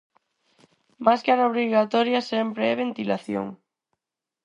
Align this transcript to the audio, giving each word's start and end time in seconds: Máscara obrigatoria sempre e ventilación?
Máscara 1.05 1.47
obrigatoria 1.51 2.21
sempre 2.31 2.63
e 2.67 2.79
ventilación? 2.83 3.45